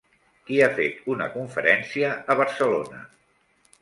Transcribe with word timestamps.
Qui 0.45 0.55
ha 0.61 0.69
fet 0.77 1.03
una 1.15 1.27
conferència 1.35 2.13
a 2.35 2.39
Barcelona? 2.43 3.03